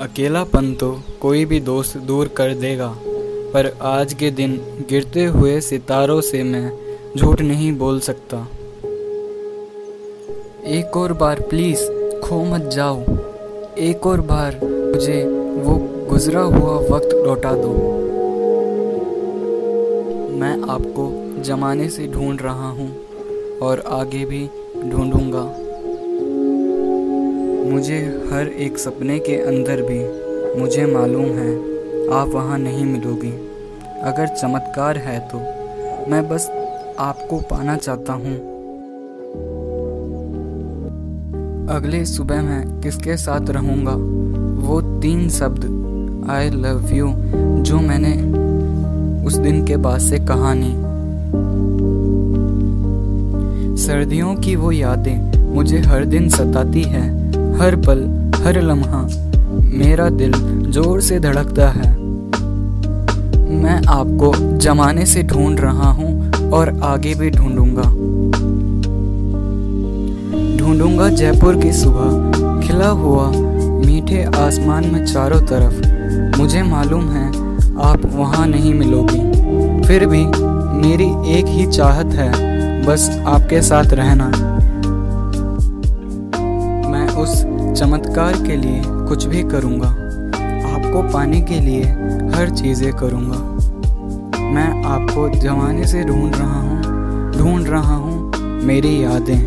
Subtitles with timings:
[0.00, 2.88] अकेलापन तो कोई भी दोस्त दूर कर देगा,
[3.52, 4.56] पर आज के दिन
[4.90, 6.70] गिरते हुए सितारों से मैं
[7.16, 8.46] झूठ नहीं बोल सकता।
[10.70, 11.82] एक और बार प्लीज़
[12.20, 13.00] खो मत जाओ।
[13.80, 15.22] एक और बार मुझे
[15.58, 15.76] वो
[16.10, 17.72] गुजरा हुआ वक्त लौटा दो।
[20.38, 22.90] मैं आपको जमाने से ढूंढ रहा हूँ
[23.62, 24.46] और आगे भी
[24.84, 25.44] ढूंढूँगा।
[27.68, 27.96] मुझे
[28.32, 29.98] हर एक सपने के अंदर भी
[30.60, 31.52] मुझे मालूम है,
[32.12, 33.30] आप वहाँ नहीं मिलोगी।
[34.02, 35.38] अगर चमत्कार है तो
[36.10, 36.48] मैं बस
[36.98, 38.36] आपको पाना चाहता हूँ।
[41.76, 43.94] अगले सुबह मैं किसके साथ रहूँगा?
[44.68, 45.64] वो तीन शब्द
[46.30, 47.12] आई लव यू
[47.62, 48.14] जो मैंने
[49.26, 50.76] उस दिन के बाद से कहा नहीं।
[53.76, 57.27] सर्दियों की वो यादें मुझे हर दिन सताती है।
[57.58, 58.00] हर पल,
[58.44, 59.00] हर लम्हा
[59.78, 60.32] मेरा दिल
[60.72, 61.90] ज़ोर से धड़कता है।
[63.54, 67.88] मैं आपको जमाने से ढूंढ रहा हूँ और आगे भी ढूंढूँगा।
[70.58, 73.30] ढूंढूँगा जयपुर की सुबह, खिला हुआ
[73.86, 77.26] मीठे आसमान में चारों तरफ़। मुझे मालूम है
[77.82, 80.24] आप वहाँ नहीं मिलोगी। फिर भी
[80.78, 82.30] मेरी एक ही चाहत है,
[82.86, 84.30] बस आपके साथ रहना।
[87.78, 89.88] चमत्कार के लिए कुछ भी करूँगा,
[90.68, 91.82] आपको पाने के लिए
[92.34, 93.38] हर चीज़ें करूँगा।
[94.46, 96.80] मैं आपको जमाने से ढूंढ रहा हूँ,
[97.32, 99.38] ढूंढ रहा हूँ मेरी यादें।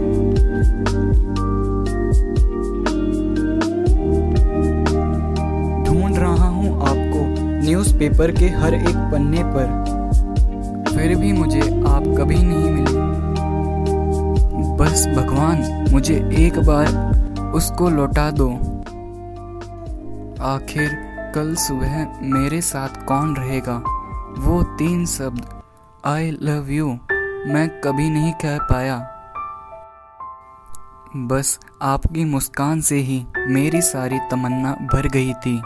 [5.84, 7.26] ढूंढ रहा हूँ आपको
[7.62, 13.00] न्यूज़पेपर के हर एक पन्ने पर। फिर भी मुझे आप कभी नहीं मिले।
[14.78, 17.10] बस भगवान, मुझे एक बार
[17.56, 18.50] उसको लौटा दो।
[20.46, 20.90] आखिर
[21.36, 23.76] कल सुबह मेरे साथ कौन रहेगा?
[24.40, 25.46] वो तीन शब्द
[26.06, 26.88] आई लव यू
[27.48, 28.98] मैं कभी नहीं कह पाया।
[31.28, 35.62] बस आपकी मुस्कान से ही मेरी सारी तमन्ना भर गई थी।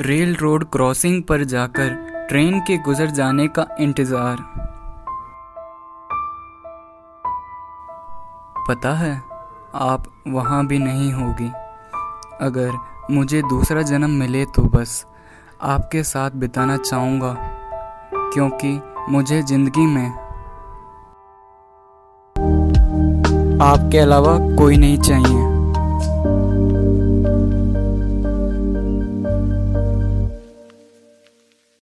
[0.00, 1.94] रेल रोड क्रॉसिंग पर जाकर
[2.28, 4.36] ट्रेन के गुजर जाने का इंतज़ार।
[8.68, 9.14] पता है
[9.76, 11.50] आप वहाँ भी नहीं होगी।
[12.40, 12.72] अगर
[13.10, 15.04] मुझे दूसरा जन्म मिले तो बस
[15.64, 17.34] आपके साथ बिताना चाहूँगा,
[18.32, 20.06] क्योंकि मुझे ज़िंदगी में
[23.62, 25.55] आपके अलावा कोई नहीं चाहिए।